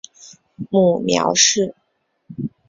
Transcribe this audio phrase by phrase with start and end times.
[0.71, 1.75] 母苗氏。